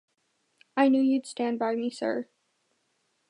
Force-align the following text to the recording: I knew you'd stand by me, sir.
I 0.75 0.89
knew 0.89 0.99
you'd 0.99 1.27
stand 1.27 1.59
by 1.59 1.75
me, 1.75 1.91
sir. 1.91 2.27